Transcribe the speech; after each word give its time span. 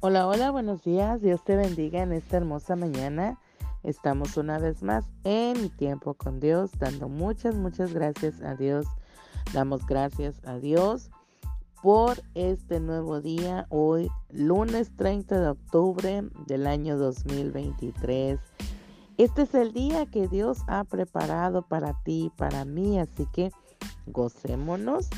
Hola, 0.00 0.28
hola, 0.28 0.50
buenos 0.50 0.84
días. 0.84 1.22
Dios 1.22 1.42
te 1.42 1.56
bendiga 1.56 2.02
en 2.02 2.12
esta 2.12 2.36
hermosa 2.36 2.76
mañana. 2.76 3.40
Estamos 3.82 4.36
una 4.36 4.58
vez 4.58 4.82
más 4.82 5.06
en 5.24 5.62
mi 5.62 5.70
tiempo 5.70 6.12
con 6.12 6.38
Dios, 6.38 6.70
dando 6.78 7.08
muchas, 7.08 7.54
muchas 7.54 7.94
gracias 7.94 8.42
a 8.42 8.54
Dios. 8.56 8.86
Damos 9.54 9.86
gracias 9.86 10.44
a 10.44 10.58
Dios 10.58 11.08
por 11.82 12.22
este 12.34 12.78
nuevo 12.78 13.22
día, 13.22 13.66
hoy 13.70 14.10
lunes 14.30 14.94
30 14.96 15.40
de 15.40 15.48
octubre 15.48 16.24
del 16.46 16.66
año 16.66 16.98
2023. 16.98 18.38
Este 19.16 19.42
es 19.42 19.54
el 19.54 19.72
día 19.72 20.04
que 20.04 20.28
Dios 20.28 20.58
ha 20.68 20.84
preparado 20.84 21.62
para 21.62 21.94
ti 22.02 22.26
y 22.26 22.30
para 22.36 22.66
mí, 22.66 22.98
así 22.98 23.26
que 23.32 23.50
gocémonos 24.04 25.08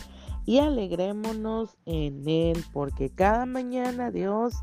y 0.48 0.60
alegrémonos 0.60 1.76
en 1.84 2.26
Él, 2.26 2.64
porque 2.72 3.10
cada 3.10 3.44
mañana 3.44 4.10
Dios 4.10 4.54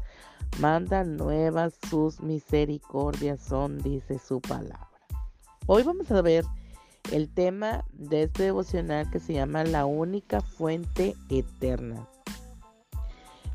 manda 0.60 1.04
nuevas 1.04 1.78
sus 1.92 2.22
misericordias 2.22 3.40
son, 3.40 3.78
dice 3.78 4.18
su 4.18 4.42
palabra. 4.42 4.90
Hoy 5.68 5.84
vamos 5.84 6.10
a 6.10 6.24
ver 6.24 6.44
el 7.12 7.32
tema 7.32 7.86
de 7.94 8.24
este 8.24 8.46
devocional 8.46 9.12
que 9.12 9.20
se 9.20 9.34
llama 9.34 9.64
La 9.64 9.86
única 9.86 10.42
fuente 10.42 11.14
eterna. 11.30 12.10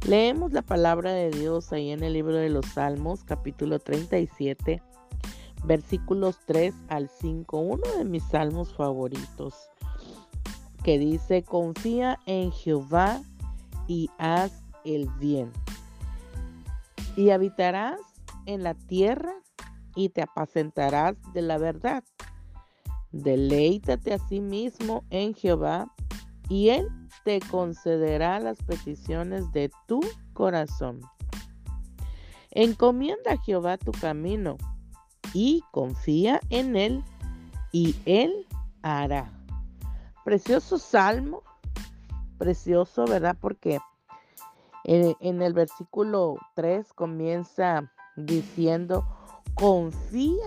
Leemos 0.06 0.53
la 0.53 0.62
palabra 0.62 1.12
de 1.12 1.31
Dios 1.31 1.73
ahí 1.73 1.91
en 1.91 2.05
el 2.05 2.12
libro 2.12 2.37
de 2.37 2.48
los 2.48 2.65
Salmos, 2.67 3.25
capítulo 3.25 3.81
37, 3.81 4.81
versículos 5.65 6.39
3 6.47 6.77
al 6.91 7.09
5, 7.09 7.59
uno 7.59 7.92
de 7.98 8.05
mis 8.05 8.23
salmos 8.23 8.73
favoritos 8.73 9.70
que 10.83 10.98
dice, 10.98 11.43
confía 11.43 12.19
en 12.27 12.52
Jehová 12.52 13.23
y 13.86 14.11
haz 14.19 14.62
el 14.84 15.09
bien. 15.19 15.50
Y 17.17 17.31
habitarás 17.31 18.00
en 18.47 18.62
la 18.62 18.75
tierra 18.75 19.34
y 19.95 20.08
te 20.11 20.23
apacentarás 20.23 21.17
de 21.34 21.42
la 21.42 21.58
verdad. 21.58 22.05
Deleítate 23.12 24.14
a 24.14 24.19
sí 24.19 24.41
mismo 24.41 25.05
en 25.11 25.34
Jehová 25.34 25.92
y 26.48 26.69
él 26.70 26.89
te 27.25 27.41
concederá 27.41 28.39
las 28.41 28.58
peticiones 28.62 29.51
de 29.53 29.70
tu 29.86 30.01
corazón. 30.33 31.01
Encomienda 32.53 33.33
a 33.33 33.39
Jehová 33.39 33.77
tu 33.78 33.92
camino 33.92 34.56
y 35.34 35.62
confía 35.73 36.41
en 36.51 36.77
él 36.77 37.05
y 37.73 37.95
él 38.05 38.47
hará 38.83 39.39
precioso 40.25 40.79
salmo, 40.79 41.43
precioso, 42.39 43.05
¿verdad? 43.07 43.37
Porque 43.41 43.79
en, 44.85 45.43
el 45.43 45.53
versículo 45.53 46.37
3 46.55 46.93
comienza 46.95 47.91
diciendo, 48.17 49.07
confía 49.55 50.47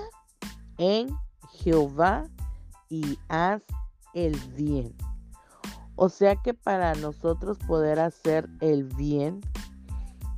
en 0.77 1.15
Jehová 1.51 2.27
y 2.89 3.19
haz 3.29 3.61
el 4.13 4.35
bien. 4.55 4.95
O 5.95 6.09
sea 6.09 6.35
que 6.35 6.53
para 6.53 6.95
nosotros 6.95 7.59
poder 7.67 7.99
hacer 7.99 8.49
el 8.59 8.85
bien, 8.85 9.41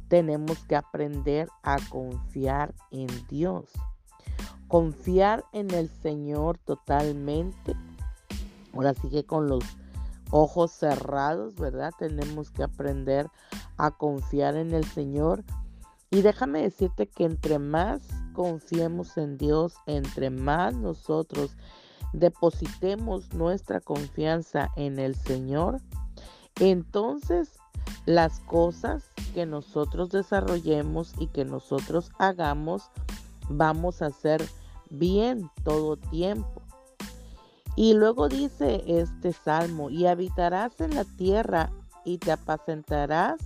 tenemos 0.10 0.60
que 0.66 0.76
aprender 0.76 1.48
a 1.64 1.78
confiar 1.90 2.76
en 2.92 3.08
Dios. 3.28 3.72
Confiar 4.68 5.46
en 5.54 5.72
el 5.72 5.90
Señor 5.90 6.58
totalmente 6.58 7.76
Ahora 8.76 8.94
sí 8.94 9.10
que 9.10 9.26
con 9.26 9.48
los 9.48 9.64
ojos 10.32 10.72
cerrados, 10.72 11.56
¿verdad? 11.56 11.92
Tenemos 11.98 12.52
que 12.52 12.64
aprender 12.64 13.28
a 13.78 13.92
confiar 13.92 14.56
en 14.56 14.74
el 14.74 14.86
Señor. 14.86 15.44
Y 16.12 16.22
déjame 16.22 16.62
decirte 16.62 17.08
que 17.08 17.26
entre 17.26 17.58
más 17.58 18.02
confiemos 18.34 19.18
en 19.18 19.38
Dios, 19.38 19.76
entre 19.86 20.30
más 20.30 20.76
nosotros 20.76 21.56
depositemos 22.14 23.34
nuestra 23.34 23.82
confianza 23.82 24.70
en 24.76 25.00
el 25.00 25.16
Señor, 25.16 25.82
entonces 26.60 27.52
las 28.06 28.40
cosas 28.42 29.10
que 29.34 29.46
nosotros 29.46 30.10
desarrollemos 30.10 31.14
y 31.20 31.28
que 31.28 31.44
nosotros 31.44 32.12
hagamos, 32.18 32.90
vamos 33.50 34.02
a 34.02 34.08
hacer 34.08 34.48
bien 34.90 35.50
todo 35.64 35.98
tiempo. 35.98 36.62
Y 37.76 37.94
luego 37.94 38.30
dice 38.30 38.84
este 38.88 39.34
salmo, 39.34 39.90
y 39.90 40.06
habitarás 40.06 40.80
en 40.80 40.96
la 40.96 41.04
tierra 41.04 41.72
y 42.06 42.18
te 42.20 42.32
apacentarás 42.32 43.38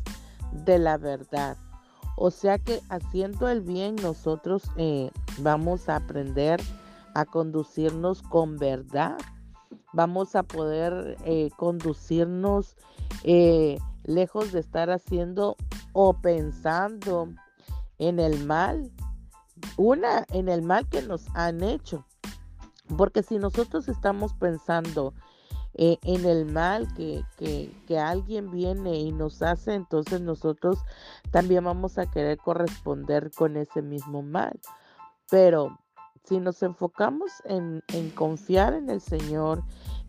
de 0.51 0.77
la 0.77 0.97
verdad. 0.97 1.57
O 2.15 2.31
sea 2.31 2.59
que 2.59 2.81
haciendo 2.89 3.47
el 3.47 3.61
bien 3.61 3.95
nosotros 3.95 4.63
eh, 4.75 5.09
vamos 5.39 5.87
a 5.87 5.95
aprender 5.95 6.61
a 7.15 7.25
conducirnos 7.25 8.21
con 8.21 8.57
verdad. 8.57 9.17
Vamos 9.93 10.35
a 10.35 10.43
poder 10.43 11.17
eh, 11.25 11.49
conducirnos 11.57 12.75
eh, 13.23 13.77
lejos 14.03 14.51
de 14.51 14.59
estar 14.59 14.89
haciendo 14.91 15.55
o 15.93 16.13
pensando 16.13 17.29
en 17.97 18.19
el 18.19 18.45
mal. 18.45 18.91
Una, 19.77 20.25
en 20.31 20.49
el 20.49 20.61
mal 20.61 20.87
que 20.87 21.01
nos 21.01 21.25
han 21.33 21.63
hecho. 21.63 22.05
Porque 22.97 23.23
si 23.23 23.37
nosotros 23.37 23.87
estamos 23.87 24.33
pensando 24.33 25.13
eh, 25.75 25.97
en 26.03 26.25
el 26.25 26.45
mal 26.45 26.93
que, 26.95 27.23
que, 27.37 27.99
alguien 27.99 28.51
viene 28.51 28.97
y 28.97 29.11
nos 29.11 29.41
hace, 29.41 29.75
entonces 29.75 30.19
nosotros 30.19 30.79
también 31.31 31.63
vamos 31.63 31.97
a 31.97 32.09
querer 32.09 32.37
corresponder 32.37 33.31
con 33.31 33.55
ese 33.55 33.81
mismo 33.81 34.21
mal. 34.21 34.59
Pero 35.29 35.77
si 36.23 36.39
nos 36.39 36.63
enfocamos 36.63 37.31
en, 37.45 37.81
confiar 38.15 38.73
en 38.73 38.89
el 38.89 38.99
Señor, 38.99 39.63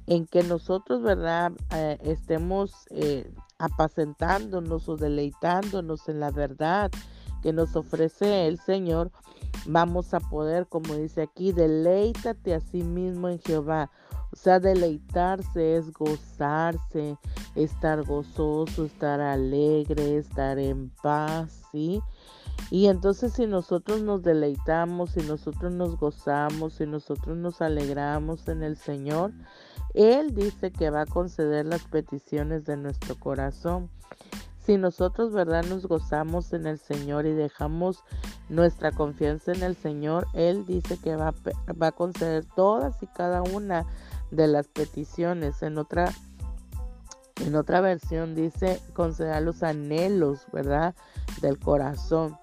en 0.06 0.26
que 0.26 0.42
nosotros, 0.42 1.02
¿verdad?, 1.02 1.52
eh, 1.72 1.98
estemos 2.02 2.72
eh, 2.90 3.32
apacentándonos 3.58 4.88
o 4.88 4.96
deleitándonos 4.96 6.08
en 6.08 6.20
la 6.20 6.30
verdad 6.30 6.90
que 7.42 7.52
nos 7.52 7.76
ofrece 7.76 8.46
el 8.46 8.58
Señor, 8.58 9.10
vamos 9.66 10.14
a 10.14 10.20
poder, 10.20 10.66
como 10.66 10.94
dice 10.94 11.22
aquí, 11.22 11.52
deleítate 11.52 12.54
a 12.54 12.60
sí 12.60 12.82
mismo 12.82 13.28
en 13.28 13.40
Jehová. 13.40 13.90
O 14.32 14.36
sea, 14.36 14.60
deleitarse 14.60 15.76
es 15.76 15.92
gozarse, 15.92 17.16
estar 17.56 18.04
gozoso, 18.04 18.84
estar 18.84 19.20
alegre, 19.20 20.18
estar 20.18 20.58
en 20.58 20.90
paz, 21.02 21.62
¿sí? 21.72 22.00
Y 22.70 22.86
entonces 22.86 23.32
si 23.32 23.46
nosotros 23.46 24.02
nos 24.02 24.22
deleitamos, 24.22 25.10
si 25.12 25.20
nosotros 25.22 25.72
nos 25.72 25.96
gozamos, 25.96 26.74
si 26.74 26.86
nosotros 26.86 27.36
nos 27.36 27.60
alegramos 27.60 28.46
en 28.46 28.62
el 28.62 28.76
Señor, 28.76 29.32
Él 29.94 30.34
dice 30.34 30.70
que 30.70 30.90
va 30.90 31.02
a 31.02 31.06
conceder 31.06 31.66
las 31.66 31.82
peticiones 31.84 32.64
de 32.64 32.76
nuestro 32.76 33.16
corazón. 33.16 33.90
Si 34.64 34.76
nosotros, 34.76 35.32
¿verdad?, 35.32 35.64
nos 35.64 35.86
gozamos 35.86 36.52
en 36.52 36.66
el 36.66 36.78
Señor 36.78 37.26
y 37.26 37.32
dejamos 37.32 38.04
nuestra 38.48 38.92
confianza 38.92 39.52
en 39.52 39.62
el 39.62 39.74
Señor, 39.74 40.26
Él 40.34 40.66
dice 40.66 40.98
que 40.98 41.16
va, 41.16 41.32
va 41.80 41.88
a 41.88 41.92
conceder 41.92 42.44
todas 42.56 43.02
y 43.02 43.06
cada 43.06 43.42
una 43.42 43.86
de 44.30 44.46
las 44.46 44.68
peticiones. 44.68 45.62
En 45.62 45.78
otra, 45.78 46.12
en 47.44 47.54
otra 47.54 47.80
versión 47.80 48.34
dice 48.34 48.80
conceder 48.92 49.42
los 49.42 49.62
anhelos, 49.62 50.46
¿verdad?, 50.52 50.94
del 51.40 51.58
corazón. 51.58 52.36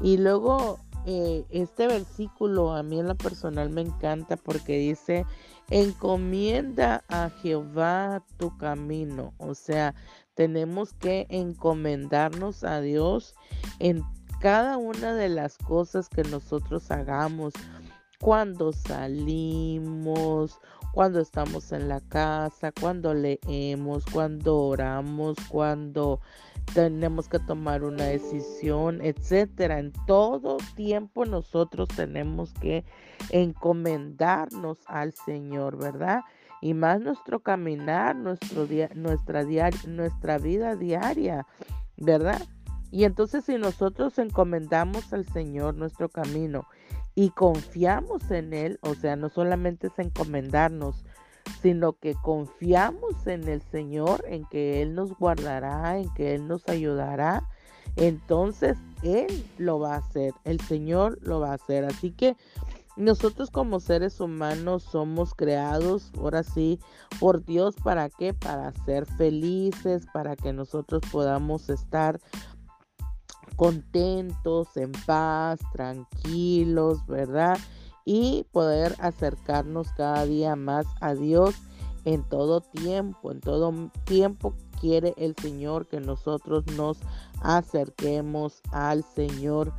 Y 0.00 0.16
luego 0.16 0.78
eh, 1.06 1.46
este 1.50 1.86
versículo 1.86 2.72
a 2.72 2.82
mí 2.82 3.00
en 3.00 3.08
lo 3.08 3.14
personal 3.14 3.70
me 3.70 3.80
encanta 3.80 4.36
porque 4.36 4.76
dice, 4.76 5.24
encomienda 5.70 7.04
a 7.08 7.30
Jehová 7.30 8.22
tu 8.36 8.56
camino. 8.58 9.32
O 9.38 9.54
sea, 9.54 9.94
tenemos 10.34 10.92
que 10.94 11.26
encomendarnos 11.28 12.64
a 12.64 12.80
Dios 12.80 13.34
en 13.78 14.02
cada 14.40 14.78
una 14.78 15.14
de 15.14 15.28
las 15.28 15.58
cosas 15.58 16.08
que 16.08 16.22
nosotros 16.24 16.90
hagamos. 16.90 17.52
Cuando 18.20 18.72
salimos, 18.72 20.58
cuando 20.92 21.20
estamos 21.20 21.72
en 21.72 21.88
la 21.88 22.00
casa, 22.00 22.72
cuando 22.72 23.14
leemos, 23.14 24.04
cuando 24.06 24.58
oramos, 24.58 25.36
cuando 25.48 26.20
tenemos 26.74 27.28
que 27.28 27.38
tomar 27.38 27.82
una 27.82 28.04
decisión, 28.04 29.00
etcétera. 29.02 29.78
En 29.78 29.92
todo 30.06 30.58
tiempo 30.74 31.24
nosotros 31.24 31.88
tenemos 31.88 32.52
que 32.54 32.84
encomendarnos 33.30 34.78
al 34.86 35.12
Señor, 35.12 35.76
¿verdad? 35.76 36.20
Y 36.60 36.74
más 36.74 37.00
nuestro 37.00 37.40
caminar, 37.40 38.16
nuestro 38.16 38.66
día, 38.66 38.90
nuestra, 38.94 39.44
nuestra 39.86 40.38
vida 40.38 40.76
diaria, 40.76 41.46
¿verdad? 41.96 42.42
Y 42.90 43.04
entonces 43.04 43.44
si 43.44 43.56
nosotros 43.56 44.18
encomendamos 44.18 45.12
al 45.12 45.26
Señor 45.26 45.74
nuestro 45.74 46.08
camino 46.08 46.66
y 47.14 47.30
confiamos 47.30 48.30
en 48.30 48.52
Él, 48.52 48.78
o 48.82 48.94
sea, 48.94 49.16
no 49.16 49.28
solamente 49.28 49.88
es 49.88 49.98
encomendarnos, 49.98 51.04
sino 51.62 51.94
que 51.94 52.14
confiamos 52.14 53.26
en 53.26 53.48
el 53.48 53.62
Señor, 53.62 54.24
en 54.26 54.44
que 54.46 54.82
Él 54.82 54.94
nos 54.94 55.16
guardará, 55.16 55.98
en 55.98 56.12
que 56.14 56.34
Él 56.34 56.48
nos 56.48 56.68
ayudará. 56.68 57.48
entonces 57.96 58.78
Él 59.02 59.44
lo 59.58 59.78
va 59.78 59.94
a 59.94 59.98
hacer, 59.98 60.32
el 60.44 60.60
Señor 60.60 61.18
lo 61.22 61.40
va 61.40 61.50
a 61.50 61.54
hacer. 61.54 61.84
Así 61.84 62.10
que 62.10 62.36
nosotros 63.00 63.50
como 63.50 63.80
seres 63.80 64.20
humanos 64.20 64.82
somos 64.82 65.34
creados, 65.34 66.12
ahora 66.18 66.42
sí, 66.42 66.78
por 67.18 67.44
Dios, 67.44 67.74
¿para 67.82 68.10
qué? 68.10 68.34
Para 68.34 68.72
ser 68.84 69.06
felices, 69.06 70.06
para 70.12 70.36
que 70.36 70.52
nosotros 70.52 71.02
podamos 71.10 71.68
estar 71.70 72.20
contentos, 73.56 74.76
en 74.76 74.92
paz, 75.06 75.60
tranquilos, 75.72 77.04
¿verdad? 77.06 77.58
Y 78.04 78.46
poder 78.52 78.96
acercarnos 78.98 79.92
cada 79.92 80.24
día 80.24 80.56
más 80.56 80.86
a 81.00 81.14
Dios 81.14 81.54
en 82.04 82.22
todo 82.24 82.60
tiempo, 82.60 83.30
en 83.30 83.40
todo 83.40 83.90
tiempo 84.04 84.54
quiere 84.80 85.14
el 85.18 85.36
Señor 85.36 85.86
que 85.86 86.00
nosotros 86.00 86.64
nos 86.76 86.98
acerquemos 87.42 88.62
al 88.72 89.04
Señor 89.04 89.72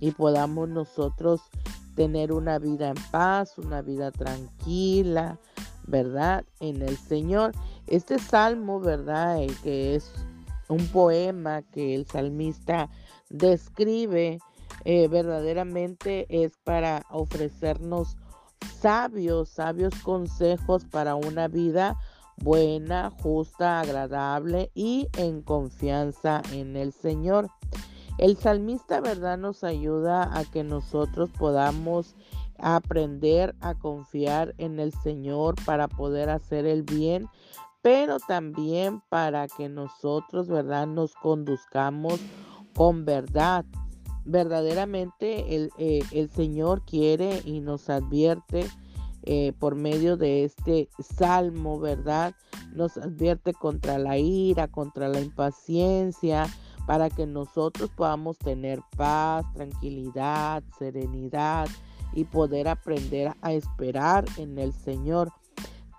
y 0.00 0.12
podamos 0.12 0.68
nosotros 0.68 1.42
tener 1.96 2.32
una 2.32 2.58
vida 2.58 2.90
en 2.90 3.10
paz, 3.10 3.58
una 3.58 3.82
vida 3.82 4.12
tranquila, 4.12 5.40
¿verdad? 5.86 6.44
En 6.60 6.82
el 6.82 6.96
Señor. 6.96 7.52
Este 7.88 8.18
salmo, 8.18 8.78
¿verdad? 8.80 9.42
El 9.42 9.56
que 9.60 9.96
es 9.96 10.12
un 10.68 10.86
poema 10.88 11.62
que 11.62 11.94
el 11.94 12.06
salmista 12.06 12.90
describe, 13.30 14.38
eh, 14.84 15.08
verdaderamente 15.08 16.26
es 16.28 16.56
para 16.62 17.04
ofrecernos 17.10 18.16
sabios, 18.80 19.48
sabios 19.48 19.94
consejos 20.02 20.84
para 20.84 21.14
una 21.14 21.48
vida 21.48 21.96
buena, 22.36 23.10
justa, 23.22 23.80
agradable 23.80 24.70
y 24.74 25.08
en 25.16 25.42
confianza 25.42 26.42
en 26.52 26.76
el 26.76 26.92
Señor. 26.92 27.48
El 28.18 28.36
salmista, 28.36 29.00
¿verdad?, 29.00 29.36
nos 29.38 29.62
ayuda 29.62 30.36
a 30.36 30.44
que 30.44 30.64
nosotros 30.64 31.30
podamos 31.30 32.14
aprender 32.58 33.54
a 33.60 33.74
confiar 33.74 34.54
en 34.56 34.80
el 34.80 34.92
Señor 34.92 35.54
para 35.66 35.88
poder 35.88 36.30
hacer 36.30 36.64
el 36.64 36.82
bien, 36.82 37.28
pero 37.82 38.18
también 38.18 39.02
para 39.10 39.46
que 39.48 39.68
nosotros, 39.68 40.48
¿verdad?, 40.48 40.86
nos 40.86 41.14
conduzcamos 41.14 42.18
con 42.74 43.04
verdad. 43.04 43.64
Verdaderamente 44.24 45.54
el, 45.54 45.70
eh, 45.78 46.02
el 46.10 46.30
Señor 46.30 46.82
quiere 46.84 47.42
y 47.44 47.60
nos 47.60 47.88
advierte 47.90 48.66
eh, 49.22 49.52
por 49.58 49.74
medio 49.74 50.16
de 50.16 50.44
este 50.44 50.88
salmo, 50.98 51.78
¿verdad? 51.78 52.34
Nos 52.72 52.96
advierte 52.96 53.52
contra 53.54 53.98
la 53.98 54.18
ira, 54.18 54.68
contra 54.68 55.08
la 55.08 55.20
impaciencia, 55.20 56.46
para 56.86 57.10
que 57.10 57.26
nosotros 57.26 57.90
podamos 57.90 58.38
tener 58.38 58.80
paz, 58.96 59.44
tranquilidad, 59.54 60.62
serenidad 60.78 61.68
y 62.12 62.24
poder 62.24 62.68
aprender 62.68 63.34
a 63.42 63.52
esperar 63.52 64.24
en 64.36 64.58
el 64.58 64.72
Señor. 64.72 65.32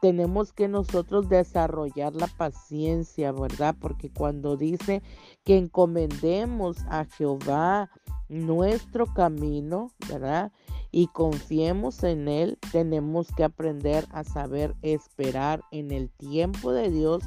Tenemos 0.01 0.53
que 0.53 0.67
nosotros 0.67 1.27
desarrollar 1.27 2.15
la 2.15 2.27
paciencia, 2.27 3.31
¿verdad? 3.31 3.75
Porque 3.79 4.09
cuando 4.09 4.55
dice 4.55 5.01
que 5.43 5.57
encomendemos 5.57 6.77
a 6.89 7.05
Jehová 7.05 7.89
nuestro 8.29 9.07
camino, 9.07 9.91
¿verdad? 10.09 10.51
Y 10.91 11.07
confiemos 11.07 12.03
en 12.03 12.27
Él, 12.27 12.57
tenemos 12.71 13.27
que 13.35 13.43
aprender 13.43 14.05
a 14.11 14.23
saber 14.23 14.75
esperar 14.81 15.61
en 15.71 15.91
el 15.91 16.09
tiempo 16.09 16.71
de 16.71 16.89
Dios 16.89 17.23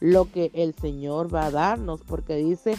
lo 0.00 0.30
que 0.30 0.50
el 0.54 0.74
Señor 0.74 1.34
va 1.34 1.46
a 1.46 1.50
darnos, 1.50 2.02
porque 2.02 2.36
dice 2.36 2.76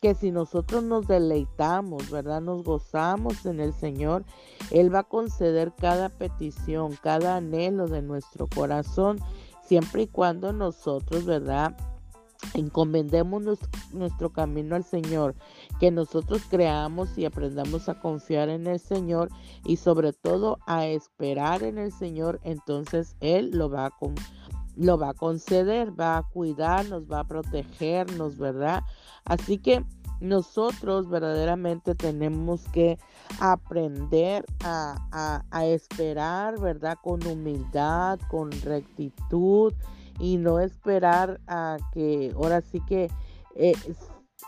que 0.00 0.14
si 0.14 0.30
nosotros 0.30 0.82
nos 0.82 1.06
deleitamos, 1.06 2.10
¿verdad? 2.10 2.40
Nos 2.40 2.64
gozamos 2.64 3.44
en 3.44 3.60
el 3.60 3.74
Señor, 3.74 4.24
Él 4.70 4.92
va 4.92 5.00
a 5.00 5.08
conceder 5.08 5.72
cada 5.76 6.08
petición, 6.08 6.96
cada 7.02 7.36
anhelo 7.36 7.86
de 7.86 8.00
nuestro 8.00 8.46
corazón, 8.46 9.18
siempre 9.62 10.02
y 10.02 10.06
cuando 10.06 10.54
nosotros, 10.54 11.26
¿verdad? 11.26 11.76
Encomendemos 12.54 13.42
nuestro 13.92 14.32
camino 14.32 14.74
al 14.74 14.84
Señor, 14.84 15.34
que 15.78 15.90
nosotros 15.90 16.42
creamos 16.48 17.18
y 17.18 17.26
aprendamos 17.26 17.90
a 17.90 18.00
confiar 18.00 18.48
en 18.48 18.66
el 18.66 18.80
Señor 18.80 19.28
y 19.66 19.76
sobre 19.76 20.14
todo 20.14 20.58
a 20.66 20.86
esperar 20.86 21.62
en 21.62 21.76
el 21.76 21.92
Señor, 21.92 22.40
entonces 22.42 23.16
Él 23.20 23.50
lo 23.50 23.68
va 23.68 23.84
a 23.84 23.90
lo 24.80 24.96
va 24.96 25.10
a 25.10 25.14
conceder, 25.14 25.98
va 25.98 26.16
a 26.16 26.22
cuidarnos, 26.22 27.04
va 27.04 27.20
a 27.20 27.24
protegernos, 27.24 28.38
¿verdad? 28.38 28.82
Así 29.26 29.58
que 29.58 29.84
nosotros 30.20 31.08
verdaderamente 31.08 31.94
tenemos 31.94 32.64
que 32.72 32.98
aprender 33.40 34.44
a, 34.64 35.42
esperar, 35.64 36.58
¿verdad? 36.58 36.96
Con 37.02 37.26
humildad, 37.26 38.18
con 38.30 38.50
rectitud 38.50 39.74
y 40.18 40.38
no 40.38 40.60
esperar 40.60 41.40
a 41.46 41.76
que 41.92 42.32
ahora 42.34 42.62
sí 42.62 42.80
que... 42.86 43.10
Eh, 43.56 43.74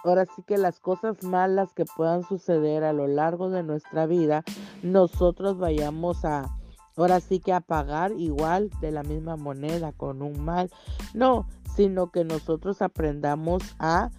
ahora 0.05 0.25
sí 0.25 0.43
que 0.43 0.57
las 0.57 0.81
cosas 0.81 1.23
malas 1.23 1.75
que 1.75 1.85
puedan 1.85 2.25
suceder 2.25 2.83
a 2.83 2.93
lo 2.93 3.07
largo 3.07 3.51
de 3.51 3.63
nuestra 3.63 4.07
vida, 4.07 4.43
nosotros 4.83 5.59
vayamos 5.59 6.25
a, 6.25 6.51
ahora 6.97 7.21
sí 7.21 7.41
que 7.41 7.53
a 7.53 7.61
pagar 7.61 8.13
igual 8.13 8.71
de 8.81 8.93
la 8.93 9.03
misma 9.03 9.37
moneda 9.37 9.93
con 9.93 10.23
un 10.23 10.45
mal. 10.45 10.71
No, 11.15 11.47
sino 11.77 12.11
que 12.11 12.25
nosotros 12.25 12.83
aprendamos 12.83 13.63
a 13.79 14.11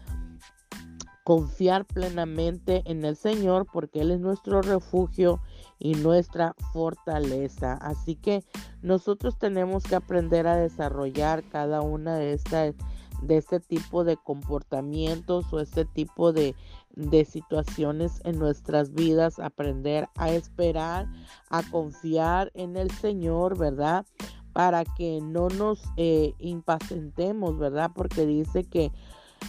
confiar 1.23 1.85
plenamente 1.85 2.83
en 2.85 3.05
el 3.05 3.15
Señor 3.15 3.65
porque 3.71 4.01
Él 4.01 4.11
es 4.11 4.19
nuestro 4.19 4.61
refugio 4.61 5.39
y 5.79 5.95
nuestra 5.95 6.55
fortaleza. 6.73 7.73
Así 7.73 8.15
que 8.15 8.43
nosotros 8.81 9.37
tenemos 9.37 9.83
que 9.83 9.95
aprender 9.95 10.47
a 10.47 10.57
desarrollar 10.57 11.43
cada 11.43 11.81
una 11.81 12.15
de 12.15 12.33
estas 12.33 12.75
de 13.21 13.37
este 13.37 13.61
tipo 13.61 14.03
de 14.03 14.17
comportamientos 14.17 15.51
o 15.53 15.61
este 15.61 15.85
tipo 15.85 16.33
de, 16.33 16.55
de 16.93 17.25
situaciones 17.25 18.21
en 18.23 18.39
nuestras 18.39 18.93
vidas, 18.93 19.39
aprender 19.39 20.07
a 20.15 20.29
esperar, 20.31 21.07
a 21.49 21.63
confiar 21.63 22.51
en 22.53 22.77
el 22.77 22.91
Señor, 22.91 23.57
¿verdad? 23.57 24.05
Para 24.53 24.85
que 24.85 25.19
no 25.21 25.49
nos 25.49 25.81
eh, 25.97 26.33
impacientemos, 26.37 27.57
¿verdad? 27.57 27.91
Porque 27.95 28.25
dice 28.25 28.63
que 28.63 28.91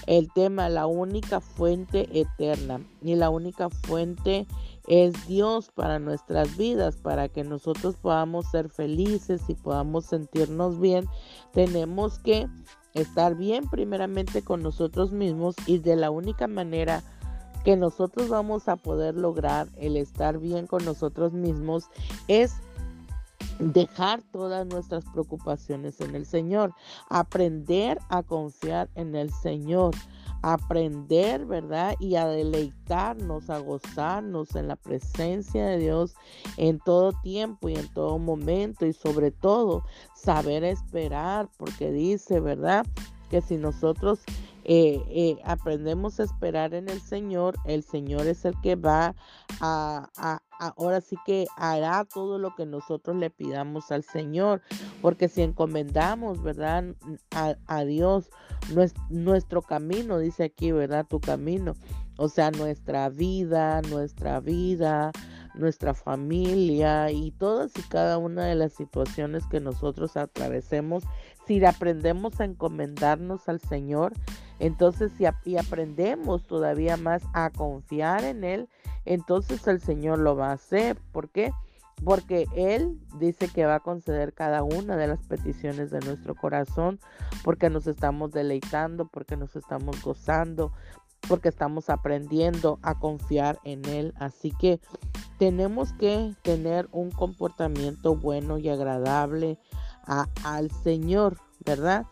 el 0.07 0.33
tema, 0.33 0.69
la 0.69 0.87
única 0.87 1.41
fuente 1.41 2.09
eterna 2.19 2.81
y 3.01 3.15
la 3.15 3.31
única 3.31 3.71
fuente 3.71 4.47
es 4.87 5.27
Dios 5.27 5.71
para 5.75 5.99
nuestras 5.99 6.57
vidas, 6.57 6.97
para 6.97 7.29
que 7.29 7.45
nosotros 7.45 7.97
podamos 7.97 8.51
ser 8.51 8.69
felices 8.69 9.43
y 9.49 9.55
podamos 9.55 10.07
sentirnos 10.07 10.81
bien, 10.81 11.07
tenemos 11.53 12.19
que 12.19 12.49
estar 12.93 13.35
bien 13.35 13.69
primeramente 13.71 14.43
con 14.43 14.63
nosotros 14.63 15.13
mismos 15.13 15.57
y 15.67 15.79
de 15.79 15.97
la 15.97 16.11
única 16.11 16.47
manera 16.47 17.03
que 17.65 17.77
nosotros 17.77 18.29
vamos 18.29 18.69
a 18.69 18.77
poder 18.77 19.17
lograr 19.17 19.69
el 19.77 19.97
estar 19.97 20.39
bien 20.39 20.67
con 20.67 20.85
nosotros 20.85 21.33
mismos 21.33 21.89
es 22.29 22.55
dejar 23.59 24.23
todas 24.33 24.67
nuestras 24.67 25.05
preocupaciones 25.07 26.01
en 26.01 26.15
el 26.15 26.27
Señor, 26.27 26.75
aprender 27.09 27.99
a 28.09 28.23
confiar 28.23 28.91
en 28.95 29.15
el 29.15 29.33
Señor, 29.33 29.95
aprender, 30.43 31.47
¿verdad? 31.47 31.95
Y 32.01 32.17
a 32.17 32.27
deleitarnos, 32.27 33.49
a 33.49 33.59
gozarnos 33.59 34.55
en 34.57 34.69
la 34.69 34.77
presencia 34.77 35.65
de 35.67 35.79
Dios 35.79 36.15
en 36.59 36.79
todo 36.81 37.13
tiempo 37.23 37.69
y 37.69 37.77
en 37.77 37.89
todo 37.95 38.19
momento 38.19 38.85
y 38.85 38.93
sobre 38.93 39.31
todo 39.31 39.85
saber 40.15 40.65
esperar, 40.65 41.49
porque 41.57 41.91
dice, 41.93 42.41
¿verdad? 42.41 42.85
Que 43.31 43.41
si 43.41 43.57
nosotros 43.57 44.21
eh, 44.65 45.03
eh, 45.09 45.37
aprendemos 45.45 46.19
a 46.19 46.25
esperar 46.25 46.73
en 46.73 46.89
el 46.89 47.01
Señor, 47.01 47.55
el 47.67 47.83
Señor 47.83 48.27
es 48.27 48.47
el 48.47 48.59
que 48.63 48.77
va 48.77 49.15
a, 49.61 50.41
ahora 50.59 51.03
sí 51.03 51.17
que 51.27 51.47
hará 51.57 52.05
todo 52.07 52.39
lo 52.39 52.55
que 52.55 52.65
nosotros 52.65 53.17
le 53.17 53.29
pidamos 53.29 53.93
al 53.93 54.05
Señor, 54.05 54.63
porque 55.03 55.29
si 55.29 55.43
encomendamos, 55.43 56.43
¿verdad? 56.43 56.85
A, 57.67 57.85
Dios 57.85 58.31
nuestro, 59.11 59.61
camino, 59.61 60.19
dice 60.19 60.45
aquí, 60.45 60.73
¿verdad? 60.73 61.07
Tu 61.07 61.21
camino, 61.21 61.75
o 62.17 62.31
sea, 62.31 62.51
nuestra 62.51 63.11
vida, 63.11 63.83
nuestra 63.83 64.41
vida, 64.41 65.13
nuestra 65.55 65.93
familia 65.93 67.11
y 67.11 67.33
todas 67.33 67.73
y 67.77 67.83
cada 67.83 68.17
una 68.17 68.47
de 68.47 68.55
las 68.55 68.73
situaciones 68.73 69.47
que 69.47 69.61
nosotros 69.61 70.17
atravesemos, 70.17 71.05
si 71.47 71.63
aprendemos 71.65 72.41
a 72.41 72.45
encomendarnos 72.45 73.49
al 73.49 73.61
Señor, 73.61 74.15
entonces 74.59 75.13
si 75.17 75.57
aprendemos 75.57 76.47
todavía 76.47 76.97
más 76.97 77.23
a 77.33 77.51
confiar 77.51 78.25
en 78.25 78.45
Él, 78.45 78.69
entonces 79.05 79.67
el 79.67 79.81
Señor 79.81 80.19
lo 80.19 80.37
va 80.37 80.51
a 80.51 80.55
hacer. 80.55 80.97
¿Por 81.13 81.29
qué? 81.31 81.53
Porque 82.05 82.47
Él 82.57 82.99
dice 83.19 83.49
que 83.49 83.67
va 83.67 83.77
a 83.77 83.81
conceder 83.81 84.33
cada 84.33 84.63
una 84.63 84.97
de 84.97 85.07
las 85.07 85.21
peticiones 85.21 85.91
de 85.91 86.01
nuestro 86.01 86.35
corazón, 86.35 86.99
porque 87.43 87.71
nos 87.71 87.87
estamos 87.87 88.33
deleitando, 88.33 89.07
porque 89.07 89.37
nos 89.37 89.55
estamos 89.57 90.03
gozando, 90.03 90.73
porque 91.29 91.49
estamos 91.49 91.91
aprendiendo 91.91 92.79
a 92.83 92.99
confiar 92.99 93.59
en 93.65 93.85
Él. 93.87 94.15
Así 94.19 94.53
que 94.53 94.81
tenemos 95.39 95.93
que 95.95 96.35
tener 96.43 96.89
un 96.93 97.11
comportamiento 97.11 98.17
bueno 98.17 98.59
y 98.59 98.69
agradable 98.69 99.59
al 100.07 100.71
Señor, 100.71 101.39
¿verdad? 101.65 102.07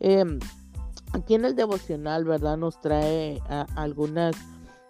Em, 0.00 0.38
aquí 1.12 1.34
en 1.34 1.44
el 1.44 1.56
devocional, 1.56 2.24
¿verdad? 2.24 2.56
Nos 2.56 2.80
trae 2.80 3.40
algunas 3.76 4.36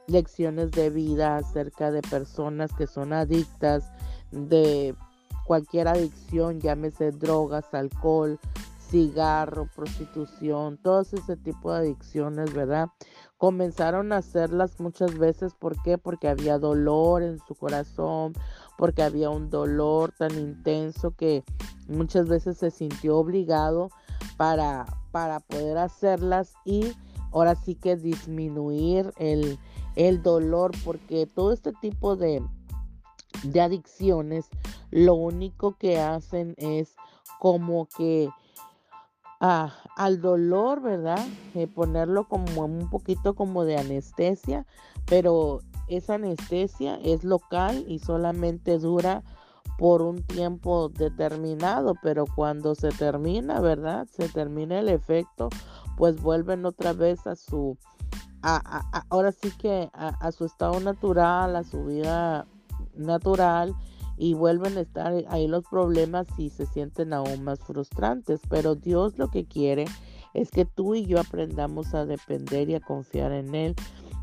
lecciones 0.06 0.70
de 0.72 0.90
vida 0.90 1.36
acerca 1.36 1.90
de 1.90 2.02
personas 2.02 2.72
que 2.72 2.86
son 2.86 3.12
adictas 3.12 3.90
de 4.30 4.94
cualquier 5.46 5.88
adicción, 5.88 6.60
llámese 6.60 7.10
drogas, 7.12 7.72
alcohol, 7.72 8.38
cigarro, 8.90 9.68
prostitución, 9.74 10.78
todo 10.78 11.02
ese 11.02 11.36
tipo 11.36 11.72
de 11.72 11.80
adicciones, 11.80 12.52
¿verdad? 12.52 12.88
Comenzaron 13.36 14.12
a 14.12 14.18
hacerlas 14.18 14.80
muchas 14.80 15.16
veces, 15.16 15.54
¿por 15.54 15.80
qué? 15.82 15.98
Porque 15.98 16.28
había 16.28 16.58
dolor 16.58 17.22
en 17.22 17.38
su 17.46 17.54
corazón, 17.54 18.32
porque 18.76 19.02
había 19.02 19.30
un 19.30 19.50
dolor 19.50 20.12
tan 20.12 20.36
intenso 20.38 21.12
que 21.12 21.44
muchas 21.86 22.28
veces 22.28 22.58
se 22.58 22.70
sintió 22.70 23.18
obligado 23.18 23.90
para, 24.36 24.86
para 25.18 25.40
poder 25.40 25.78
hacerlas 25.78 26.54
y 26.64 26.92
ahora 27.32 27.56
sí 27.56 27.74
que 27.74 27.96
disminuir 27.96 29.12
el, 29.16 29.58
el 29.96 30.22
dolor, 30.22 30.70
porque 30.84 31.26
todo 31.26 31.52
este 31.52 31.72
tipo 31.72 32.14
de, 32.14 32.40
de 33.42 33.60
adicciones 33.60 34.46
lo 34.92 35.14
único 35.14 35.76
que 35.76 35.98
hacen 35.98 36.54
es 36.56 36.94
como 37.40 37.88
que 37.96 38.28
ah, 39.40 39.74
al 39.96 40.20
dolor, 40.20 40.82
¿verdad? 40.82 41.26
Eh, 41.56 41.66
ponerlo 41.66 42.28
como 42.28 42.66
un 42.66 42.88
poquito 42.88 43.34
como 43.34 43.64
de 43.64 43.76
anestesia, 43.76 44.66
pero 45.04 45.62
esa 45.88 46.14
anestesia 46.14 46.94
es 47.02 47.24
local 47.24 47.84
y 47.88 47.98
solamente 47.98 48.78
dura 48.78 49.24
por 49.78 50.02
un 50.02 50.22
tiempo 50.24 50.88
determinado, 50.88 51.94
pero 52.02 52.26
cuando 52.26 52.74
se 52.74 52.88
termina, 52.88 53.60
¿verdad? 53.60 54.08
Se 54.10 54.28
termina 54.28 54.80
el 54.80 54.88
efecto, 54.88 55.48
pues 55.96 56.20
vuelven 56.20 56.66
otra 56.66 56.92
vez 56.92 57.26
a 57.26 57.36
su 57.36 57.78
ahora 58.42 59.32
sí 59.32 59.50
que 59.58 59.90
a, 59.92 60.32
su 60.32 60.44
estado 60.44 60.78
natural, 60.80 61.56
a 61.56 61.64
su 61.64 61.84
vida 61.84 62.46
natural 62.94 63.74
y 64.16 64.34
vuelven 64.34 64.76
a 64.76 64.80
estar 64.80 65.12
ahí 65.28 65.46
los 65.46 65.64
problemas 65.64 66.26
y 66.38 66.50
se 66.50 66.66
sienten 66.66 67.12
aún 67.12 67.44
más 67.44 67.60
frustrantes. 67.60 68.40
Pero 68.48 68.74
Dios 68.74 69.16
lo 69.18 69.28
que 69.28 69.44
quiere 69.44 69.86
es 70.34 70.50
que 70.50 70.64
tú 70.64 70.94
y 70.94 71.06
yo 71.06 71.20
aprendamos 71.20 71.94
a 71.94 72.04
depender 72.04 72.68
y 72.68 72.74
a 72.74 72.80
confiar 72.80 73.32
en 73.32 73.54
Él, 73.54 73.74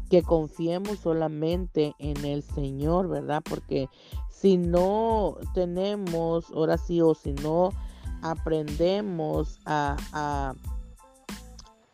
que 0.10 0.22
confiemos 0.24 1.00
solamente 1.00 1.96
en 2.00 2.24
el 2.26 2.44
Señor, 2.44 3.08
¿verdad? 3.08 3.42
Porque 3.48 3.90
si 4.30 4.58
no 4.58 5.38
tenemos, 5.54 6.52
ahora 6.52 6.78
sí, 6.78 7.02
o 7.02 7.16
si 7.16 7.34
no 7.34 7.72
aprendemos 8.22 9.60
a 9.66 10.56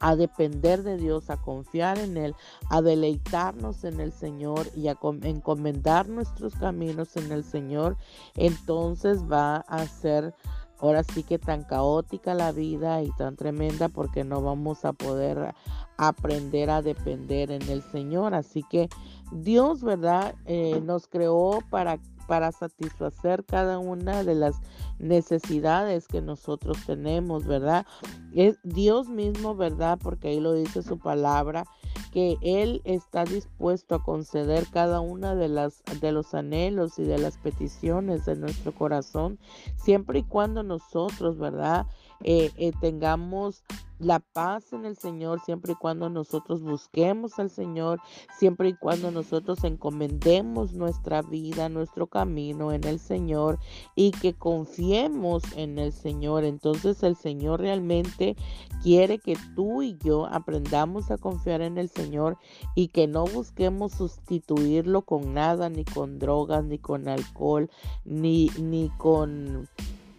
a 0.01 0.15
depender 0.15 0.84
de 0.84 0.98
Dios, 0.98 1.30
a 1.30 1.38
confiar 1.38 1.98
en 2.00 2.18
Él, 2.18 2.36
a 2.70 2.82
deleitarnos 2.82 3.84
en 3.84 4.01
el 4.01 4.12
Señor 4.12 4.68
y 4.75 4.88
a 4.88 4.98
encomendar 5.24 6.10
nuestros 6.10 6.56
caminos 6.56 7.15
en 7.15 7.32
el 7.32 7.44
Señor, 7.44 7.96
entonces 8.36 9.24
va 9.32 9.58
a 9.58 9.86
ser 9.86 10.34
ahora 10.81 11.03
sí 11.03 11.23
que 11.23 11.39
tan 11.39 11.63
caótica 11.63 12.33
la 12.33 12.51
vida 12.51 13.01
y 13.01 13.11
tan 13.11 13.35
tremenda 13.35 13.88
porque 13.88 14.23
no 14.23 14.41
vamos 14.41 14.83
a 14.83 14.93
poder 14.93 15.53
aprender 15.97 16.69
a 16.69 16.81
depender 16.81 17.51
en 17.51 17.61
el 17.69 17.81
Señor. 17.83 18.33
Así 18.33 18.63
que 18.69 18.89
Dios, 19.31 19.83
¿verdad? 19.83 20.35
Eh, 20.45 20.81
nos 20.83 21.07
creó 21.07 21.59
para 21.69 22.00
para 22.31 22.53
satisfacer 22.53 23.43
cada 23.43 23.77
una 23.77 24.23
de 24.23 24.35
las 24.35 24.55
necesidades 25.00 26.07
que 26.07 26.21
nosotros 26.21 26.77
tenemos, 26.85 27.45
¿verdad? 27.45 27.85
Es 28.33 28.57
Dios 28.63 29.09
mismo, 29.09 29.53
¿verdad? 29.53 30.00
Porque 30.01 30.29
ahí 30.29 30.39
lo 30.39 30.53
dice 30.53 30.81
su 30.81 30.97
palabra, 30.97 31.65
que 32.12 32.38
Él 32.41 32.82
está 32.84 33.24
dispuesto 33.24 33.96
a 33.96 34.03
conceder 34.03 34.68
cada 34.72 35.00
una 35.00 35.36
de 35.36 35.48
las 35.48 35.84
de 36.01 36.12
los 36.12 36.34
anhelos 36.34 37.00
y 37.00 37.03
de 37.03 37.18
las 37.18 37.38
peticiones 37.38 38.25
de 38.25 38.36
nuestro 38.36 38.74
corazón, 38.74 39.39
siempre 39.77 40.20
y 40.20 40.24
cuando 40.24 40.63
nosotros, 40.63 41.38
¿verdad? 41.38 41.86
Eh, 42.24 42.51
eh, 42.58 42.72
tengamos 42.80 43.63
la 44.01 44.20
paz 44.20 44.74
en 44.74 44.86
el 44.86 44.98
Señor 44.98 45.42
siempre 45.46 45.74
y 45.74 45.75
cuando 45.75 46.10
nosotros 46.10 46.62
busquemos 46.62 47.38
al 47.38 47.51
Señor, 47.51 48.00
siempre 48.38 48.70
y 48.70 48.74
cuando 48.74 49.12
nosotros 49.12 49.63
encomendemos 49.63 50.74
nuestra 50.74 51.22
vida, 51.22 51.70
nuestro 51.70 52.08
camino 52.08 52.72
en 52.72 52.84
el 52.84 53.00
Señor 53.00 53.60
y 53.96 54.12
que 54.12 54.34
confiemos 54.34 55.44
en 55.56 55.78
el 55.78 55.94
Señor. 55.94 56.44
Entonces 56.44 57.04
el 57.04 57.16
Señor 57.16 57.60
realmente 57.60 58.36
quiere 58.82 59.20
que 59.20 59.38
tú 59.56 59.84
y 59.84 59.98
yo 60.04 60.25
aprendamos 60.25 61.12
a 61.12 61.18
confiar 61.18 61.62
en 61.62 61.78
el 61.78 61.90
Señor 61.90 62.38
y 62.75 62.88
que 62.88 63.08
no 63.08 63.25
busquemos 63.25 63.92
sustituirlo 63.92 65.04
con 65.04 65.36
nada, 65.36 65.70
ni 65.70 65.86
con 65.86 66.18
drogas, 66.18 66.63
ni 66.63 66.80
con 66.80 67.08
alcohol, 67.08 67.70
ni, 68.04 68.50
ni 68.60 68.90
con 68.98 69.68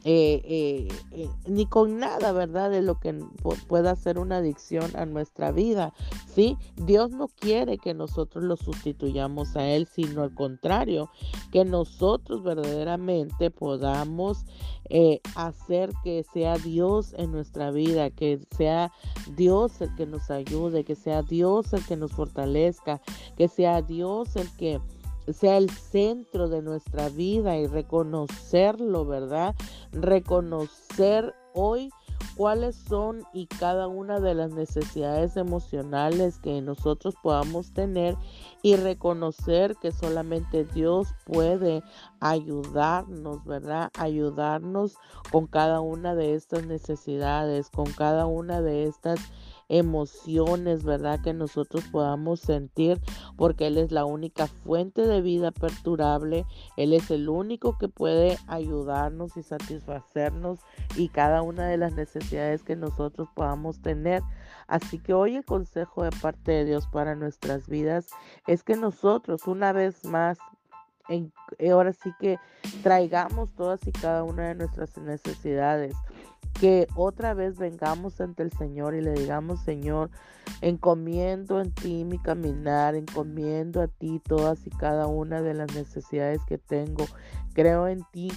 eh, 0.05 0.43
eh, 0.45 0.89
eh, 1.13 1.29
ni 1.47 1.67
con 1.67 1.99
nada, 1.99 2.33
¿verdad? 2.33 2.71
De 2.71 2.83
lo 2.83 2.99
que 2.99 3.15
pueda 3.69 3.95
ser 3.95 4.19
una 4.19 4.39
adicción 4.39 4.91
a 4.97 5.07
nuestra 5.07 5.53
vida, 5.53 5.95
¿sí? 6.35 6.59
Dios 6.75 7.11
no 7.11 7.29
quiere 7.29 7.79
que 7.79 7.95
nosotros 7.95 8.43
lo 8.43 8.57
sustituyamos 8.57 9.55
a 9.55 9.65
Él, 9.69 9.87
sino 9.87 10.23
al 10.23 10.35
contrario, 10.35 11.09
que 11.53 11.65
nosotros 11.65 12.43
verdaderamente 12.43 13.51
podamos 13.51 14.45
hacer 15.37 15.91
que 16.05 16.23
sea 16.35 16.59
Dios 16.59 17.15
en 17.17 17.33
nuestra 17.33 17.71
vida, 17.71 18.11
que 18.11 18.41
sea 18.55 18.93
Dios 19.37 19.81
el 19.81 19.95
que 19.95 20.05
nos 20.05 20.31
ayude, 20.31 20.85
que 20.85 20.97
sea 20.97 21.23
Dios 21.23 21.73
el 21.73 21.83
que 21.87 21.97
nos 21.97 22.13
fortalezca, 22.13 23.01
que 23.39 23.49
sea 23.49 23.81
Dios 23.81 24.37
el 24.37 24.51
que 24.57 24.83
sea 25.31 25.57
el 25.57 25.71
centro 25.71 26.49
de 26.49 26.63
nuestra 26.63 27.09
vida 27.09 27.57
y 27.57 27.67
reconocerlo, 27.67 29.05
¿verdad? 29.07 29.55
Reconocer 29.93 31.35
hoy 31.55 31.91
cuáles 32.37 32.77
son 32.77 33.25
y 33.33 33.47
cada 33.47 33.89
una 33.89 34.21
de 34.21 34.35
las 34.35 34.51
necesidades 34.53 35.37
emocionales 35.37 36.39
que 36.39 36.61
nosotros 36.61 37.15
podamos 37.23 37.73
tener 37.73 38.17
y 38.63 38.77
reconocer 38.77 39.77
que 39.77 39.93
solamente 39.93 40.65
Dios 40.65 41.15
puede 41.25 41.83
ayudarnos, 42.21 43.45
¿verdad? 43.45 43.91
Ayudarnos 43.99 44.97
con 45.31 45.47
cada 45.47 45.81
una 45.81 46.15
de 46.15 46.35
estas 46.35 46.67
necesidades, 46.67 47.71
con 47.71 47.87
cada 47.93 48.27
una 48.27 48.61
de 48.63 48.85
estas 48.85 49.21
emociones, 49.73 50.85
¿verdad? 50.85 51.21
Que 51.23 51.33
nosotros 51.33 51.85
podamos 51.91 52.41
sentir, 52.41 53.01
porque 53.37 53.69
Él 53.69 53.79
es 53.79 53.91
la 53.91 54.05
única 54.05 54.47
fuente 54.47 55.01
de 55.03 55.23
vida 55.23 55.51
perdurable, 55.51 56.45
Él 56.77 56.93
es 56.93 57.11
el 57.11 57.31
único 57.31 57.79
que 57.79 57.89
puede 57.89 58.39
ayudarnos 58.47 59.37
y 59.39 59.43
satisfacernos 59.43 60.59
y 60.95 61.09
cada 61.09 61.41
una 61.41 61.67
de 61.67 61.79
las 61.79 61.95
necesidades 61.95 62.63
que 62.63 62.77
nosotros 62.77 63.29
podamos 63.35 63.81
tener. 63.81 64.23
Así 64.67 64.99
que 64.99 65.15
hoy 65.15 65.37
el 65.37 65.45
consejo 65.45 66.05
de 66.05 66.11
parte 66.11 66.53
de 66.53 66.65
Dios 66.67 66.87
para 66.87 67.15
nuestras 67.15 67.67
vidas 67.67 68.09
es 68.47 68.63
que 68.63 68.77
nosotros 68.77 69.47
una 69.47 69.73
vez 69.73 70.05
más 70.05 70.39
en, 71.09 71.33
ahora 71.71 71.93
sí 71.95 72.13
que 72.21 72.39
traigamos 72.83 73.53
todas 73.55 73.87
y 73.87 73.93
cada 73.93 74.23
una 74.23 74.49
de 74.49 74.55
nuestras 74.55 74.97
necesidades 74.99 75.95
que 76.61 76.87
otra 76.95 77.35
vez 77.35 77.59
vengamos 77.59 78.21
ante 78.21 78.43
el 78.43 78.53
Señor 78.53 78.95
y 78.95 79.01
le 79.01 79.13
digamos, 79.13 79.61
Señor, 79.61 80.11
encomiendo 80.61 81.61
en 81.61 81.73
ti 81.73 82.05
mi 82.05 82.19
caminar, 82.19 82.95
encomiendo 82.95 83.81
a 83.83 83.89
ti 83.89 84.21
todas 84.25 84.67
y 84.67 84.71
cada 84.71 85.07
una 85.07 85.43
de 85.43 85.55
las 85.55 85.75
necesidades 85.75 86.41
que 86.47 86.59
tengo. 86.59 87.07
Creo 87.55 87.89
en 87.89 88.03
ti, 88.13 88.31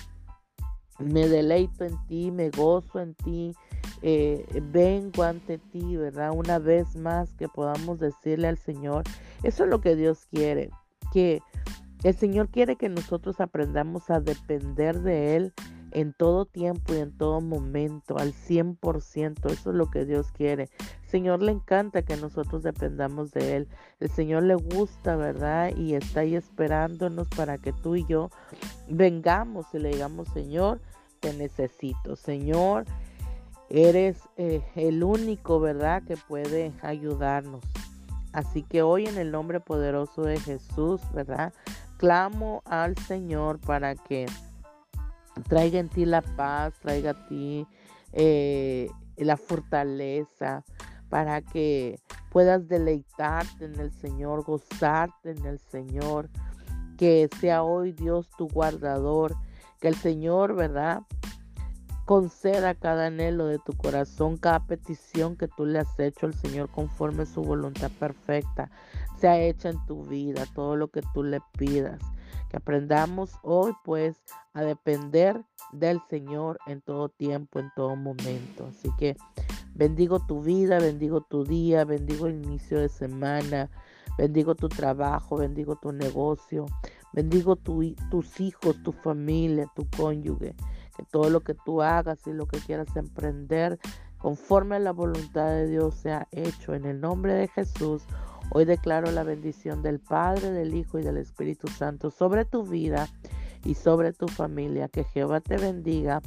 me 0.99 1.27
deleito 1.27 1.83
en 1.83 1.97
ti, 2.07 2.31
me 2.31 2.49
gozo 2.49 2.99
en 2.99 3.15
ti, 3.15 3.53
eh, 4.01 4.45
vengo 4.71 5.23
ante 5.23 5.57
ti, 5.57 5.95
¿verdad? 5.95 6.31
Una 6.35 6.59
vez 6.59 6.95
más 6.95 7.33
que 7.33 7.47
podamos 7.47 7.99
decirle 7.99 8.47
al 8.47 8.57
Señor, 8.57 9.03
eso 9.43 9.63
es 9.63 9.69
lo 9.69 9.81
que 9.81 9.95
Dios 9.95 10.25
quiere, 10.31 10.69
que 11.11 11.41
el 12.03 12.15
Señor 12.15 12.49
quiere 12.49 12.75
que 12.75 12.89
nosotros 12.89 13.41
aprendamos 13.41 14.09
a 14.09 14.19
depender 14.19 15.01
de 15.01 15.35
Él 15.35 15.53
en 15.95 16.11
todo 16.11 16.45
tiempo 16.45 16.93
y 16.93 16.97
en 16.97 17.17
todo 17.17 17.39
momento, 17.39 18.17
al 18.17 18.33
100%. 18.33 19.49
Eso 19.49 19.69
es 19.69 19.75
lo 19.75 19.89
que 19.89 20.03
Dios 20.03 20.29
quiere. 20.33 20.69
Señor 21.07 21.41
le 21.41 21.53
encanta 21.53 22.01
que 22.01 22.17
nosotros 22.17 22.63
dependamos 22.63 23.31
de 23.31 23.55
Él. 23.55 23.67
El 24.01 24.09
Señor 24.09 24.43
le 24.43 24.55
gusta, 24.55 25.15
¿verdad? 25.15 25.73
Y 25.73 25.95
está 25.95 26.19
ahí 26.19 26.35
esperándonos 26.35 27.29
para 27.29 27.57
que 27.57 27.71
tú 27.71 27.95
y 27.95 28.05
yo 28.07 28.29
vengamos 28.89 29.67
y 29.73 29.79
le 29.79 29.89
digamos, 29.91 30.27
Señor, 30.33 30.81
te 31.21 31.33
necesito. 31.33 32.17
Señor, 32.17 32.83
eres 33.69 34.19
eh, 34.35 34.61
el 34.75 35.01
único, 35.01 35.61
¿verdad? 35.61 36.03
Que 36.03 36.17
puede 36.17 36.73
ayudarnos. 36.81 37.63
Así 38.33 38.63
que 38.63 38.81
hoy 38.81 39.05
en 39.05 39.17
el 39.17 39.31
nombre 39.31 39.61
poderoso 39.61 40.23
de 40.23 40.41
Jesús, 40.41 40.99
¿verdad? 41.13 41.53
Clamo 41.95 42.63
al 42.65 42.97
Señor 42.97 43.61
para 43.61 43.95
que 43.95 44.25
traiga 45.47 45.79
en 45.79 45.89
ti 45.89 46.05
la 46.05 46.21
paz, 46.21 46.73
traiga 46.81 47.11
a 47.11 47.27
ti 47.27 47.67
eh, 48.13 48.89
la 49.17 49.37
fortaleza, 49.37 50.63
para 51.09 51.41
que 51.41 51.99
puedas 52.29 52.67
deleitarte 52.67 53.65
en 53.65 53.79
el 53.79 53.91
Señor, 53.91 54.43
gozarte 54.43 55.31
en 55.31 55.45
el 55.45 55.59
Señor, 55.59 56.29
que 56.97 57.29
sea 57.39 57.63
hoy 57.63 57.91
Dios 57.91 58.29
tu 58.37 58.47
guardador, 58.47 59.35
que 59.79 59.87
el 59.87 59.95
Señor, 59.95 60.55
¿verdad? 60.55 61.03
Conceda 62.05 62.75
cada 62.75 63.07
anhelo 63.07 63.47
de 63.47 63.59
tu 63.59 63.73
corazón, 63.73 64.37
cada 64.37 64.65
petición 64.65 65.35
que 65.35 65.47
tú 65.47 65.65
le 65.65 65.79
has 65.79 65.99
hecho 65.99 66.25
al 66.25 66.33
Señor 66.33 66.69
conforme 66.69 67.25
su 67.25 67.41
voluntad 67.41 67.91
perfecta 67.99 68.69
sea 69.19 69.39
hecha 69.39 69.69
en 69.69 69.85
tu 69.85 70.03
vida, 70.03 70.45
todo 70.53 70.75
lo 70.75 70.89
que 70.89 71.01
tú 71.13 71.23
le 71.23 71.39
pidas. 71.57 71.99
Que 72.49 72.57
aprendamos 72.57 73.31
hoy 73.43 73.73
pues 73.83 74.15
a 74.53 74.61
depender 74.61 75.43
del 75.71 76.01
Señor 76.09 76.59
en 76.67 76.81
todo 76.81 77.09
tiempo, 77.09 77.59
en 77.59 77.71
todo 77.75 77.95
momento. 77.95 78.67
Así 78.67 78.89
que 78.97 79.15
bendigo 79.73 80.19
tu 80.19 80.41
vida, 80.41 80.79
bendigo 80.79 81.21
tu 81.21 81.43
día, 81.43 81.85
bendigo 81.85 82.27
el 82.27 82.43
inicio 82.43 82.79
de 82.79 82.89
semana, 82.89 83.69
bendigo 84.17 84.55
tu 84.55 84.69
trabajo, 84.69 85.37
bendigo 85.37 85.75
tu 85.75 85.91
negocio, 85.91 86.65
bendigo 87.13 87.55
tus 87.55 88.39
hijos, 88.39 88.81
tu 88.83 88.91
familia, 88.91 89.65
tu 89.75 89.87
cónyuge 89.89 90.55
que 90.95 91.03
todo 91.03 91.29
lo 91.29 91.41
que 91.41 91.53
tú 91.53 91.81
hagas 91.81 92.25
y 92.25 92.33
lo 92.33 92.47
que 92.47 92.59
quieras 92.59 92.95
emprender 92.95 93.79
conforme 94.17 94.77
a 94.77 94.79
la 94.79 94.91
voluntad 94.91 95.49
de 95.49 95.67
Dios 95.67 95.95
sea 95.95 96.27
hecho 96.31 96.73
en 96.73 96.85
el 96.85 96.99
nombre 96.99 97.33
de 97.33 97.47
Jesús. 97.49 98.03
Hoy 98.51 98.65
declaro 98.65 99.11
la 99.11 99.23
bendición 99.23 99.81
del 99.81 99.99
Padre, 99.99 100.51
del 100.51 100.73
Hijo 100.73 100.99
y 100.99 101.03
del 101.03 101.17
Espíritu 101.17 101.67
Santo 101.67 102.11
sobre 102.11 102.45
tu 102.45 102.63
vida 102.63 103.07
y 103.65 103.75
sobre 103.75 104.13
tu 104.13 104.27
familia. 104.27 104.87
Que 104.87 105.03
Jehová 105.03 105.41
te 105.41 105.57
bendiga, 105.57 106.21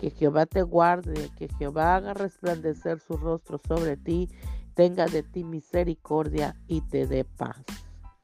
que 0.00 0.10
Jehová 0.10 0.46
te 0.46 0.62
guarde, 0.62 1.30
que 1.36 1.48
Jehová 1.58 1.96
haga 1.96 2.14
resplandecer 2.14 3.00
su 3.00 3.16
rostro 3.16 3.58
sobre 3.58 3.96
ti, 3.96 4.28
tenga 4.74 5.06
de 5.06 5.22
ti 5.22 5.44
misericordia 5.44 6.56
y 6.66 6.80
te 6.80 7.06
dé 7.06 7.24
paz. 7.24 7.62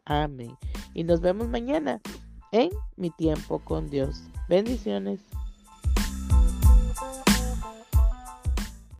Amén. 0.04 0.56
Y 0.94 1.04
nos 1.04 1.20
vemos 1.20 1.48
mañana 1.48 2.00
en 2.52 2.70
mi 2.96 3.10
tiempo 3.10 3.58
con 3.58 3.90
Dios. 3.90 4.22
Bendiciones. 4.48 5.20